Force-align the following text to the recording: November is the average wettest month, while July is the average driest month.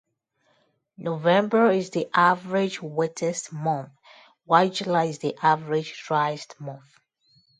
November 0.97 1.69
is 1.69 1.91
the 1.91 2.09
average 2.11 2.81
wettest 2.81 3.53
month, 3.53 3.91
while 4.45 4.67
July 4.67 5.05
is 5.05 5.19
the 5.19 5.37
average 5.43 6.01
driest 6.05 6.59
month. 6.59 6.97